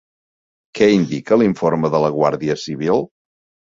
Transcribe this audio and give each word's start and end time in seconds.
Què 0.79 0.87
indica 0.95 1.39
l'informe 1.43 1.95
de 1.99 2.05
la 2.07 2.13
Guàrdia 2.19 2.61
Civil? 2.67 3.09